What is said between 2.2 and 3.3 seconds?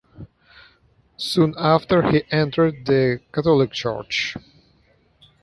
entered the